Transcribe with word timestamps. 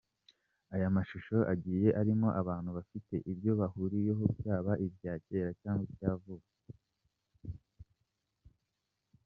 aya 0.75 0.95
mashusho 0.95 1.37
agiye 1.53 1.89
arimo 2.01 2.27
abantu 2.41 2.69
bafite 2.77 3.13
ibyo 3.31 3.51
bahuriyeho 3.59 4.23
byaba 4.37 4.71
ibya 4.85 5.13
kera 5.25 5.51
cyangwa 5.61 6.11
vuba. 6.23 6.47